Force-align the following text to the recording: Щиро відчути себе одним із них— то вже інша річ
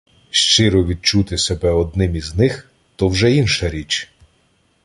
Щиро 0.31 0.85
відчути 0.85 1.37
себе 1.37 1.71
одним 1.71 2.15
із 2.15 2.35
них— 2.35 2.71
то 2.95 3.07
вже 3.07 3.33
інша 3.35 3.69
річ 3.69 4.11